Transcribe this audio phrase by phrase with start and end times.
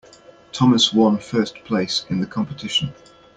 [0.51, 2.91] Thomas one first place in the competition.